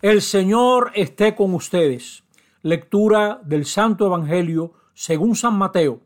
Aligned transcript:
El 0.00 0.22
Señor 0.22 0.92
esté 0.94 1.34
con 1.34 1.54
ustedes. 1.54 2.22
Lectura 2.62 3.40
del 3.44 3.64
Santo 3.64 4.06
Evangelio 4.06 4.72
según 4.94 5.34
San 5.34 5.58
Mateo. 5.58 6.02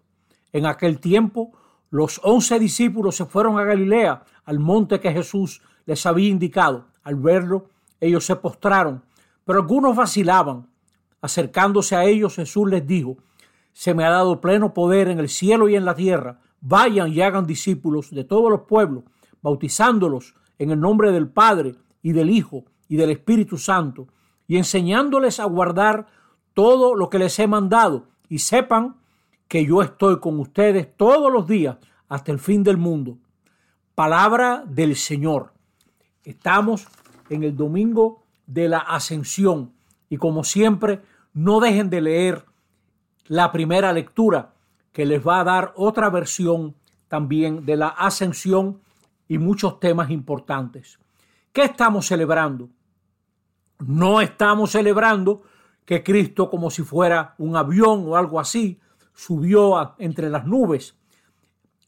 En 0.51 0.65
aquel 0.65 0.99
tiempo, 0.99 1.53
los 1.91 2.19
once 2.25 2.59
discípulos 2.59 3.17
se 3.17 3.27
fueron 3.27 3.59
a 3.59 3.65
Galilea, 3.65 4.25
al 4.47 4.61
monte 4.61 4.99
que 4.99 5.13
Jesús 5.13 5.61
les 5.85 6.07
había 6.07 6.31
indicado. 6.31 6.87
Al 7.03 7.17
verlo, 7.17 7.67
ellos 8.01 8.25
se 8.25 8.35
postraron, 8.35 9.03
pero 9.45 9.59
algunos 9.59 9.95
vacilaban. 9.95 10.69
Acercándose 11.21 11.95
a 11.95 12.07
ellos, 12.07 12.37
Jesús 12.37 12.71
les 12.71 12.87
dijo, 12.87 13.19
Se 13.75 13.93
me 13.93 14.07
ha 14.07 14.11
dado 14.11 14.41
pleno 14.41 14.73
poder 14.73 15.09
en 15.09 15.19
el 15.19 15.29
cielo 15.29 15.69
y 15.69 15.77
en 15.77 15.85
la 15.85 15.95
tierra. 15.95 16.41
Vayan 16.63 17.13
y 17.13 17.21
hagan 17.21 17.47
discípulos 17.47 18.11
de 18.11 18.25
todos 18.25 18.51
los 18.51 18.63
pueblos, 18.63 19.05
bautizándolos 19.43 20.35
en 20.59 20.71
el 20.71 20.81
nombre 20.81 21.13
del 21.13 21.29
Padre 21.29 21.75
y 22.01 22.13
del 22.13 22.31
Hijo 22.31 22.65
y 22.93 22.97
del 22.97 23.09
Espíritu 23.09 23.57
Santo, 23.57 24.09
y 24.47 24.59
enseñándoles 24.59 25.41
a 25.41 25.47
guardar 25.47 26.09
todo 26.53 26.95
lo 26.95 27.09
que 27.09 27.19
les 27.19 27.39
he 27.39 27.47
mandado, 27.47 28.09
y 28.29 28.41
sepan 28.41 28.97
que 29.49 29.65
yo 29.65 29.81
estoy 29.81 30.21
con 30.21 30.39
ustedes 30.39 30.95
todos 30.95 31.33
los 31.33 31.47
días 31.47 31.79
hasta 32.11 32.33
el 32.33 32.39
fin 32.39 32.63
del 32.63 32.77
mundo. 32.77 33.17
Palabra 33.95 34.63
del 34.67 34.95
Señor. 34.95 35.55
Estamos 36.23 36.87
en 37.31 37.45
el 37.45 37.57
domingo 37.57 38.25
de 38.47 38.69
la 38.69 38.81
ascensión 38.81 39.73
y 40.11 40.19
como 40.19 40.45
siempre 40.45 41.01
no 41.33 41.61
dejen 41.61 41.89
de 41.89 42.03
leer 42.03 42.45
la 43.25 43.53
primera 43.53 43.95
lectura 43.95 44.53
que 44.93 45.07
les 45.07 45.27
va 45.27 45.41
a 45.41 45.45
dar 45.45 45.73
otra 45.77 46.11
versión 46.11 46.75
también 47.09 47.65
de 47.65 47.79
la 47.79 47.89
ascensión 47.89 48.83
y 49.29 49.39
muchos 49.39 49.81
temas 49.81 50.11
importantes. 50.11 50.99
¿Qué 51.55 51.65
estamos 51.65 52.07
celebrando? 52.07 52.69
No 53.87 54.21
estamos 54.21 54.71
celebrando 54.71 55.43
que 55.85 56.03
Cristo, 56.03 56.49
como 56.49 56.71
si 56.71 56.83
fuera 56.83 57.35
un 57.39 57.57
avión 57.57 58.05
o 58.07 58.17
algo 58.17 58.39
así, 58.39 58.79
subió 59.13 59.95
entre 59.99 60.31
las 60.31 60.47
nubes. 60.47 60.97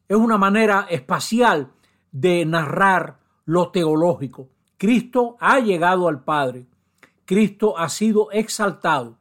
Es 0.09 0.17
una 0.17 0.37
manera 0.37 0.87
espacial 0.91 1.71
de 2.11 2.45
narrar 2.45 3.19
lo 3.45 3.71
teológico. 3.71 4.49
Cristo 4.77 5.37
ha 5.41 5.61
llegado 5.61 6.09
al 6.09 6.25
Padre. 6.25 6.67
Cristo 7.25 7.79
ha 7.79 7.89
sido 7.89 8.31
exaltado 8.33 9.17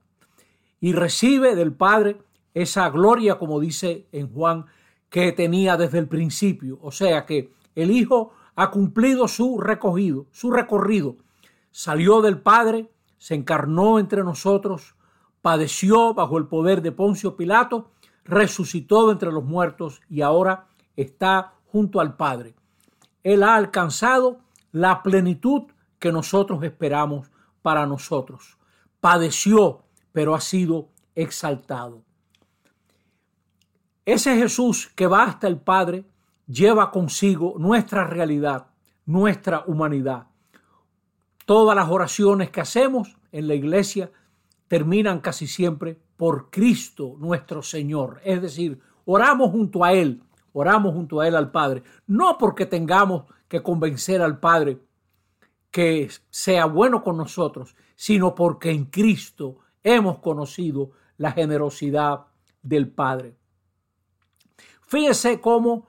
y 0.81 0.93
recibe 0.93 1.55
del 1.55 1.73
Padre 1.73 2.17
esa 2.53 2.89
gloria, 2.89 3.37
como 3.37 3.59
dice 3.59 4.07
en 4.11 4.33
Juan, 4.33 4.65
que 5.09 5.31
tenía 5.31 5.77
desde 5.77 5.99
el 5.99 6.07
principio. 6.07 6.79
O 6.81 6.91
sea 6.91 7.25
que 7.25 7.53
el 7.75 7.91
Hijo 7.91 8.33
ha 8.55 8.71
cumplido 8.71 9.27
su 9.27 9.59
recogido, 9.59 10.25
su 10.31 10.51
recorrido 10.51 11.17
salió 11.73 12.21
del 12.21 12.39
Padre, 12.39 12.89
se 13.17 13.35
encarnó 13.35 13.99
entre 13.99 14.23
nosotros, 14.23 14.95
padeció 15.41 16.13
bajo 16.13 16.37
el 16.37 16.47
poder 16.47 16.81
de 16.81 16.93
Poncio 16.93 17.35
Pilato, 17.35 17.91
resucitó 18.23 19.11
entre 19.11 19.31
los 19.31 19.43
muertos 19.43 20.01
y 20.07 20.21
ahora 20.21 20.67
está 20.95 21.55
junto 21.65 21.99
al 21.99 22.15
Padre. 22.15 22.55
Él 23.23 23.43
ha 23.43 23.55
alcanzado 23.55 24.39
la 24.71 25.03
plenitud 25.03 25.63
que 25.99 26.11
nosotros 26.11 26.63
esperamos 26.63 27.31
para 27.61 27.85
nosotros. 27.85 28.57
Padeció, 29.01 29.83
pero 30.11 30.35
ha 30.35 30.41
sido 30.41 30.89
exaltado. 31.15 32.03
Ese 34.05 34.35
Jesús 34.37 34.91
que 34.95 35.07
va 35.07 35.23
hasta 35.23 35.47
el 35.47 35.57
Padre 35.57 36.05
lleva 36.45 36.91
consigo 36.91 37.55
nuestra 37.57 38.05
realidad, 38.05 38.67
nuestra 39.05 39.63
humanidad. 39.65 40.27
Todas 41.45 41.75
las 41.75 41.89
oraciones 41.89 42.49
que 42.49 42.61
hacemos 42.61 43.17
en 43.31 43.47
la 43.47 43.55
iglesia 43.55 44.11
terminan 44.67 45.19
casi 45.19 45.47
siempre 45.47 45.99
por 46.15 46.49
Cristo 46.49 47.15
nuestro 47.19 47.61
Señor. 47.61 48.21
Es 48.23 48.41
decir, 48.41 48.79
oramos 49.05 49.51
junto 49.51 49.83
a 49.83 49.93
Él, 49.93 50.23
oramos 50.53 50.93
junto 50.93 51.19
a 51.19 51.27
Él 51.27 51.35
al 51.35 51.51
Padre, 51.51 51.83
no 52.07 52.37
porque 52.37 52.65
tengamos 52.65 53.25
que 53.47 53.61
convencer 53.61 54.21
al 54.21 54.39
Padre 54.39 54.79
que 55.69 56.09
sea 56.29 56.65
bueno 56.65 57.03
con 57.03 57.17
nosotros, 57.17 57.75
sino 57.95 58.35
porque 58.35 58.71
en 58.71 58.85
Cristo 58.85 59.57
hemos 59.83 60.19
conocido 60.19 60.91
la 61.17 61.31
generosidad 61.31 62.27
del 62.61 62.89
Padre. 62.89 63.35
Fíjese 64.81 65.41
cómo 65.41 65.87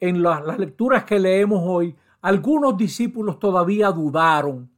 en 0.00 0.22
las 0.22 0.58
lecturas 0.58 1.04
que 1.04 1.18
leemos 1.18 1.62
hoy, 1.64 1.94
algunos 2.22 2.76
discípulos 2.76 3.38
todavía 3.38 3.90
dudaron 3.92 4.70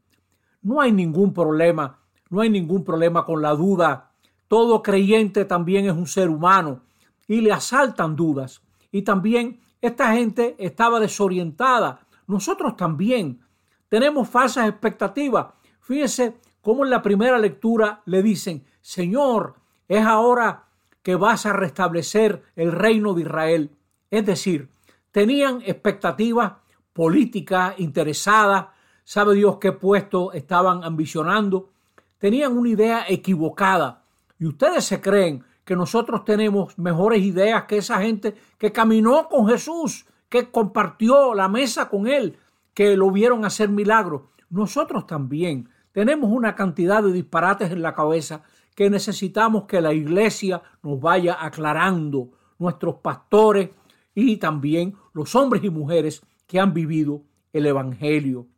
no 0.69 0.83
hay 0.83 0.93
ningún 0.93 1.33
problema, 1.33 1.99
no 2.29 2.43
hay 2.43 2.51
ningún 2.51 2.85
problema 2.85 3.25
con 3.25 3.41
la 3.41 3.55
duda. 3.55 4.11
Todo 4.49 4.83
creyente 4.83 5.47
también 5.47 5.87
es 5.87 5.93
un 5.93 6.07
ser 6.07 6.29
humano 6.29 6.83
y 7.27 7.41
le 7.41 7.53
asaltan 7.53 8.15
dudas. 8.15 8.61
Y 8.93 9.01
también 9.01 9.61
esta 9.81 10.13
gente 10.13 10.57
estaba 10.59 11.01
desorientada. 11.01 12.01
Nosotros 12.27 12.77
también 12.77 13.41
tenemos 13.89 14.29
falsas 14.29 14.69
expectativas. 14.69 15.47
Fíjense 15.81 16.37
cómo 16.61 16.85
en 16.85 16.91
la 16.91 17.01
primera 17.01 17.39
lectura 17.39 18.03
le 18.05 18.23
dicen, 18.23 18.63
Señor, 18.83 19.55
es 19.89 20.05
ahora 20.05 20.67
que 21.03 21.17
vas 21.17 21.47
a 21.47 21.55
restablecer 21.55 22.43
el 22.57 22.73
reino 22.73 23.15
de 23.15 23.23
Israel. 23.23 23.71
Es 24.11 24.27
decir, 24.27 24.69
tenían 25.13 25.63
expectativas 25.65 26.53
políticas 26.93 27.73
interesadas, 27.79 28.67
sabe 29.09 29.35
Dios 29.37 29.57
qué 29.59 29.73
puesto 29.73 30.35
estaban 30.35 30.85
ambicionando, 30.85 31.71
tenían 32.19 32.55
una 32.59 32.69
idea 32.69 33.05
equivocada. 33.09 34.03
Y 34.39 34.45
ustedes 34.45 34.85
se 34.85 35.01
creen 35.01 35.43
que 35.65 35.75
nosotros 35.75 36.27
tenemos 36.27 36.79
mejores 36.79 37.23
ideas 37.23 37.65
que 37.65 37.79
esa 37.79 38.03
gente 38.03 38.35
que 38.59 38.71
caminó 38.71 39.27
con 39.31 39.49
Jesús, 39.49 40.05
que 40.29 40.51
compartió 40.51 41.33
la 41.33 41.49
mesa 41.49 41.89
con 41.89 42.07
él, 42.07 42.37
que 42.75 42.99
lo 42.99 43.11
vieron 43.11 43.47
hacer 43.47 43.71
milagros. 43.71 44.25
Nosotros 44.51 45.07
también 45.07 45.71
tenemos 45.93 46.31
una 46.31 46.55
cantidad 46.55 47.03
de 47.03 47.11
disparates 47.11 47.71
en 47.71 47.81
la 47.81 47.95
cabeza 47.95 48.43
que 48.75 48.91
necesitamos 48.91 49.65
que 49.65 49.81
la 49.81 49.95
iglesia 49.95 50.61
nos 50.83 51.01
vaya 51.01 51.43
aclarando, 51.43 52.29
nuestros 52.59 52.97
pastores 52.97 53.71
y 54.15 54.37
también 54.37 54.97
los 55.15 55.35
hombres 55.35 55.65
y 55.65 55.71
mujeres 55.71 56.21
que 56.47 56.61
han 56.61 56.75
vivido 56.75 57.23
el 57.55 57.65
Evangelio. 57.65 58.49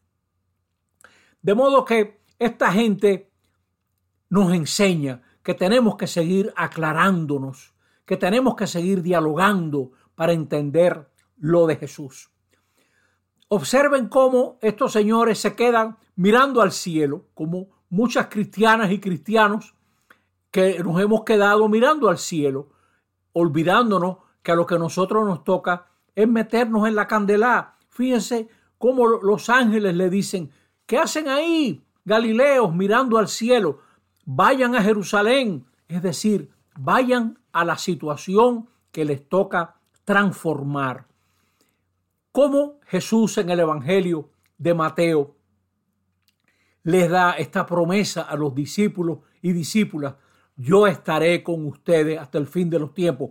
De 1.43 1.55
modo 1.55 1.85
que 1.85 2.23
esta 2.39 2.73
gente 2.73 3.31
nos 4.29 4.53
enseña 4.53 5.23
que 5.43 5.55
tenemos 5.55 5.97
que 5.97 6.07
seguir 6.07 6.53
aclarándonos, 6.57 7.75
que 8.05 8.17
tenemos 8.17 8.55
que 8.57 8.67
seguir 8.67 9.03
dialogando 9.03 9.93
para 10.15 10.33
entender 10.33 11.11
lo 11.39 11.67
de 11.67 11.77
Jesús. 11.77 12.31
Observen 13.49 14.09
cómo 14.09 14.59
estos 14.61 14.93
señores 14.93 15.39
se 15.39 15.57
quedan 15.57 15.99
mirando 16.15 16.61
al 16.61 16.73
cielo, 16.73 17.27
como 17.35 17.69
muchas 17.89 18.29
cristianas 18.29 18.93
y 18.93 19.01
cristianos 19.01 19.75
que 20.51 20.83
nos 20.83 21.01
hemos 21.01 21.25
quedado 21.25 21.69
mirando 21.69 22.09
al 22.09 22.19
cielo, 22.19 22.71
olvidándonos 23.33 24.19
que 24.43 24.53
a 24.53 24.55
lo 24.55 24.67
que 24.67 24.79
nosotros 24.79 25.27
nos 25.27 25.45
toca 25.45 25.87
es 26.15 26.29
meternos 26.29 26.87
en 26.87 26.95
la 26.95 27.07
candela. 27.07 27.77
Fíjense 27.89 28.49
cómo 28.79 29.07
los 29.07 29.49
ángeles 29.49 29.95
le 29.95 30.11
dicen, 30.11 30.51
¿Qué 30.91 30.99
hacen 30.99 31.29
ahí, 31.29 31.81
Galileos, 32.05 32.75
mirando 32.75 33.17
al 33.17 33.29
cielo? 33.29 33.79
Vayan 34.25 34.75
a 34.75 34.83
Jerusalén, 34.83 35.65
es 35.87 36.03
decir, 36.03 36.51
vayan 36.77 37.39
a 37.53 37.65
la 37.65 37.79
situación 37.79 38.69
que 38.91 39.05
les 39.05 39.29
toca 39.29 39.77
transformar. 40.05 41.07
¿Cómo 42.33 42.81
Jesús 42.89 43.39
en 43.39 43.51
el 43.51 43.61
Evangelio 43.61 44.31
de 44.59 44.75
Mateo 44.75 45.37
les 46.83 47.09
da 47.09 47.35
esta 47.35 47.65
promesa 47.65 48.23
a 48.23 48.35
los 48.35 48.53
discípulos 48.53 49.19
y 49.43 49.53
discípulas? 49.53 50.17
Yo 50.57 50.89
estaré 50.89 51.45
con 51.45 51.67
ustedes 51.67 52.19
hasta 52.19 52.39
el 52.39 52.49
fin 52.49 52.69
de 52.69 52.81
los 52.81 52.93
tiempos. 52.93 53.31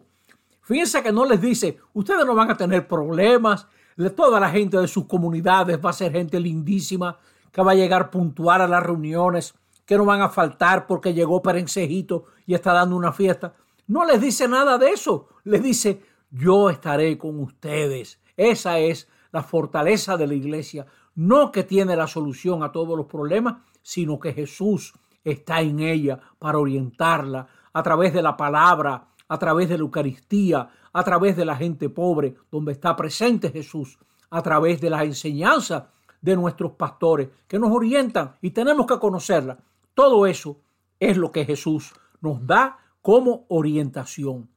Fíjense 0.61 1.03
que 1.03 1.11
no 1.11 1.25
les 1.25 1.41
dice, 1.41 1.77
ustedes 1.91 2.25
no 2.25 2.35
van 2.35 2.51
a 2.51 2.55
tener 2.55 2.87
problemas, 2.87 3.67
toda 4.15 4.39
la 4.39 4.49
gente 4.49 4.77
de 4.77 4.87
sus 4.87 5.07
comunidades 5.07 5.77
va 5.83 5.89
a 5.89 5.93
ser 5.93 6.13
gente 6.13 6.39
lindísima, 6.39 7.19
que 7.51 7.61
va 7.61 7.71
a 7.71 7.75
llegar 7.75 8.09
puntual 8.09 8.61
a 8.61 8.67
las 8.67 8.83
reuniones, 8.83 9.53
que 9.85 9.97
no 9.97 10.05
van 10.05 10.21
a 10.21 10.29
faltar 10.29 10.85
porque 10.85 11.13
llegó 11.13 11.41
Perencejito 11.41 12.25
y 12.45 12.53
está 12.53 12.73
dando 12.73 12.95
una 12.95 13.11
fiesta. 13.11 13.55
No 13.87 14.05
les 14.05 14.21
dice 14.21 14.47
nada 14.47 14.77
de 14.77 14.91
eso. 14.91 15.29
Les 15.43 15.63
dice, 15.63 16.03
yo 16.29 16.69
estaré 16.69 17.17
con 17.17 17.39
ustedes. 17.39 18.19
Esa 18.37 18.77
es 18.79 19.07
la 19.31 19.41
fortaleza 19.41 20.15
de 20.15 20.27
la 20.27 20.35
iglesia. 20.35 20.85
No 21.15 21.51
que 21.51 21.63
tiene 21.63 21.95
la 21.95 22.07
solución 22.07 22.61
a 22.63 22.71
todos 22.71 22.95
los 22.95 23.07
problemas, 23.07 23.63
sino 23.81 24.19
que 24.19 24.33
Jesús 24.33 24.93
está 25.23 25.61
en 25.61 25.79
ella 25.79 26.19
para 26.37 26.59
orientarla 26.59 27.47
a 27.73 27.83
través 27.83 28.13
de 28.13 28.21
la 28.21 28.37
palabra, 28.37 29.07
a 29.27 29.37
través 29.39 29.69
de 29.69 29.77
la 29.77 29.83
Eucaristía, 29.83 30.69
a 30.93 31.03
través 31.03 31.35
de 31.35 31.45
la 31.45 31.55
gente 31.55 31.89
pobre, 31.89 32.35
donde 32.51 32.71
está 32.73 32.95
presente 32.95 33.51
Jesús, 33.51 33.97
a 34.29 34.41
través 34.41 34.81
de 34.81 34.89
las 34.89 35.03
enseñanzas 35.03 35.83
de 36.21 36.35
nuestros 36.35 36.73
pastores 36.73 37.29
que 37.47 37.59
nos 37.59 37.71
orientan 37.71 38.35
y 38.41 38.51
tenemos 38.51 38.85
que 38.85 38.99
conocerla. 38.99 39.57
Todo 39.93 40.25
eso 40.25 40.57
es 40.99 41.17
lo 41.17 41.31
que 41.31 41.45
Jesús 41.45 41.93
nos 42.21 42.45
da 42.45 42.77
como 43.01 43.45
orientación. 43.47 44.49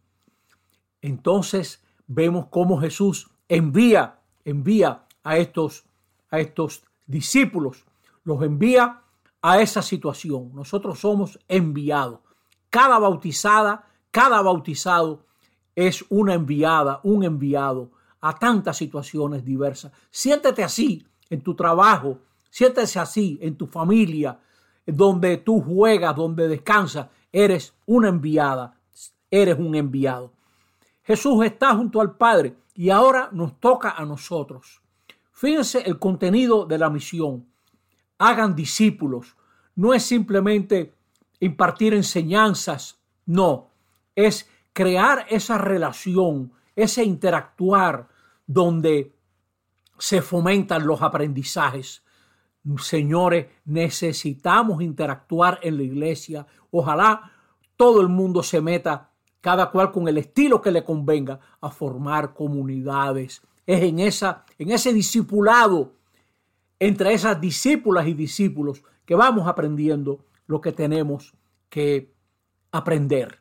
Entonces 1.00 1.82
vemos 2.06 2.47
cómo 2.50 2.81
Jesús 2.81 3.31
envía, 3.49 4.20
envía 4.44 5.05
a 5.23 5.37
estos, 5.37 5.85
a 6.31 6.41
estos 6.41 6.85
discípulos, 7.06 7.85
los 8.25 8.43
envía 8.43 9.03
a 9.41 9.61
esa 9.61 9.82
situación. 9.82 10.55
Nosotros 10.55 11.00
somos 11.00 11.38
enviados. 11.49 12.20
Cada 12.70 12.99
bautizada, 12.99 13.88
cada 14.11 14.41
bautizado 14.43 15.26
es 15.75 16.05
una 16.08 16.35
enviada, 16.35 17.00
un 17.03 17.25
enviado 17.25 17.91
a 18.20 18.38
tantas 18.38 18.76
situaciones 18.76 19.44
diversas. 19.44 19.93
Siéntete 20.11 20.62
así 20.62 21.05
en 21.32 21.40
tu 21.40 21.55
trabajo, 21.55 22.19
siéntese 22.50 22.99
así 22.99 23.38
en 23.40 23.56
tu 23.56 23.67
familia, 23.67 24.38
donde 24.87 25.38
tú 25.38 25.62
juegas, 25.62 26.14
donde 26.14 26.46
descansas. 26.46 27.06
Eres 27.32 27.75
una 27.87 28.11
enviada, 28.11 28.76
eres 29.31 29.58
un 29.58 29.75
enviado. 29.75 30.31
Jesús 31.05 31.43
está 31.46 31.75
junto 31.75 32.02
al 32.02 32.17
Padre 32.17 32.55
y 32.75 32.90
ahora 32.90 33.31
nos 33.32 33.58
toca 33.58 33.93
a 33.93 34.05
nosotros. 34.05 34.82
Fíjense 35.32 35.81
el 35.81 35.99
contenido 35.99 36.67
de 36.67 36.76
la 36.76 36.90
misión. 36.90 37.46
Hagan 38.19 38.55
discípulos. 38.55 39.34
No 39.75 39.94
es 39.94 40.02
simplemente 40.02 40.93
impartir 41.40 41.94
enseñanzas, 41.94 42.99
no, 43.25 43.70
es 44.14 44.50
crear 44.75 45.25
esa 45.31 45.56
relación, 45.56 46.52
ese 46.76 47.02
interactuar 47.05 48.08
donde 48.46 49.12
se 49.99 50.23
fomentan 50.23 50.87
los 50.87 51.03
aprendizajes. 51.03 52.03
Señores, 52.79 53.47
necesitamos 53.65 54.83
interactuar 54.83 55.59
en 55.62 55.77
la 55.77 55.83
iglesia. 55.83 56.47
Ojalá 56.71 57.33
todo 57.77 58.00
el 58.00 58.09
mundo 58.09 58.43
se 58.43 58.61
meta, 58.61 59.11
cada 59.41 59.71
cual 59.71 59.91
con 59.91 60.06
el 60.09 60.19
estilo 60.19 60.62
que 60.62 60.71
le 60.71 60.85
convenga, 60.85 61.41
a 61.61 61.71
formar 61.71 62.35
comunidades. 62.35 63.43
Es 63.67 63.83
en, 63.83 63.99
esa, 63.99 64.44
en 64.59 64.71
ese 64.71 64.93
discipulado, 64.93 65.94
entre 66.79 67.12
esas 67.12 67.41
discípulas 67.41 68.06
y 68.06 68.15
discípulos, 68.15 68.83
que 69.05 69.15
vamos 69.15 69.49
aprendiendo 69.49 70.25
lo 70.47 70.61
que 70.61 70.73
tenemos 70.73 71.35
que 71.69 72.15
aprender. 72.71 73.41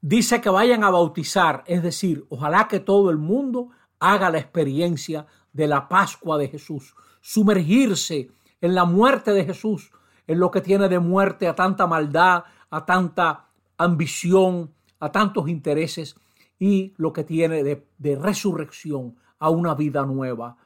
Dice 0.00 0.40
que 0.40 0.50
vayan 0.50 0.82
a 0.82 0.90
bautizar, 0.90 1.62
es 1.66 1.82
decir, 1.82 2.26
ojalá 2.28 2.66
que 2.66 2.80
todo 2.80 3.10
el 3.10 3.18
mundo 3.18 3.70
haga 4.02 4.30
la 4.30 4.38
experiencia 4.38 5.26
de 5.52 5.68
la 5.68 5.88
Pascua 5.88 6.36
de 6.36 6.48
Jesús, 6.48 6.96
sumergirse 7.20 8.32
en 8.60 8.74
la 8.74 8.84
muerte 8.84 9.30
de 9.30 9.44
Jesús, 9.44 9.92
en 10.26 10.40
lo 10.40 10.50
que 10.50 10.60
tiene 10.60 10.88
de 10.88 10.98
muerte 10.98 11.46
a 11.46 11.54
tanta 11.54 11.86
maldad, 11.86 12.42
a 12.68 12.84
tanta 12.84 13.46
ambición, 13.78 14.74
a 14.98 15.12
tantos 15.12 15.48
intereses 15.48 16.16
y 16.58 16.94
lo 16.96 17.12
que 17.12 17.22
tiene 17.22 17.62
de, 17.62 17.86
de 17.96 18.16
resurrección 18.16 19.16
a 19.38 19.50
una 19.50 19.76
vida 19.76 20.04
nueva. 20.04 20.56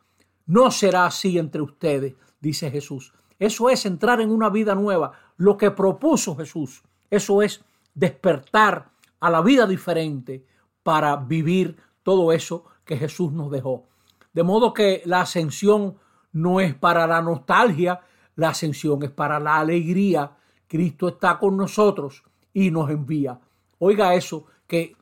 No 0.46 0.70
será 0.70 1.04
así 1.04 1.36
entre 1.36 1.60
ustedes, 1.60 2.14
dice 2.40 2.70
Jesús. 2.70 3.12
Eso 3.38 3.68
es 3.68 3.84
entrar 3.84 4.22
en 4.22 4.30
una 4.30 4.48
vida 4.48 4.74
nueva. 4.74 5.12
Lo 5.36 5.58
que 5.58 5.70
propuso 5.70 6.34
Jesús, 6.36 6.82
eso 7.10 7.42
es 7.42 7.62
despertar 7.92 8.92
a 9.20 9.28
la 9.28 9.42
vida 9.42 9.66
diferente 9.66 10.46
para 10.82 11.16
vivir 11.16 11.76
todo 12.02 12.32
eso 12.32 12.64
que 12.86 12.96
Jesús 12.96 13.32
nos 13.32 13.50
dejó. 13.50 13.84
De 14.32 14.42
modo 14.42 14.72
que 14.72 15.02
la 15.04 15.22
ascensión 15.22 15.96
no 16.32 16.60
es 16.60 16.74
para 16.74 17.06
la 17.06 17.20
nostalgia, 17.20 18.00
la 18.36 18.50
ascensión 18.50 19.02
es 19.02 19.10
para 19.10 19.38
la 19.40 19.58
alegría. 19.58 20.36
Cristo 20.66 21.08
está 21.08 21.38
con 21.38 21.56
nosotros 21.56 22.22
y 22.54 22.70
nos 22.70 22.88
envía. 22.90 23.38
Oiga 23.78 24.14
eso, 24.14 24.46
que 24.66 24.96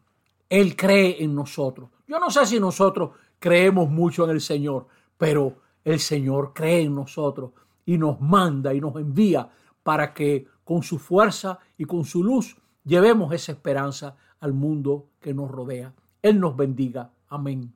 Él 0.49 0.75
cree 0.75 1.23
en 1.23 1.35
nosotros. 1.35 1.91
Yo 2.09 2.19
no 2.19 2.31
sé 2.31 2.47
si 2.47 2.59
nosotros 2.59 3.11
creemos 3.39 3.91
mucho 3.91 4.25
en 4.25 4.31
el 4.31 4.41
Señor, 4.41 4.87
pero 5.19 5.57
el 5.85 6.01
Señor 6.01 6.53
cree 6.55 6.83
en 6.83 6.95
nosotros 6.95 7.53
y 7.87 7.99
nos 7.99 8.21
manda 8.21 8.73
y 8.73 8.81
nos 8.81 8.97
envía 8.97 9.49
para 9.83 10.15
que 10.15 10.47
con 10.65 10.83
su 10.83 10.99
fuerza 10.99 11.59
y 11.77 11.85
con 11.85 12.05
su 12.05 12.25
luz 12.25 12.57
llevemos 12.85 13.33
esa 13.33 13.53
esperanza 13.53 14.17
al 14.41 14.53
mundo 14.53 15.09
que 15.21 15.35
nos 15.35 15.51
rodea. 15.51 15.93
Él 16.23 16.41
nos 16.41 16.57
bendiga. 16.57 17.11
mình 17.37 17.69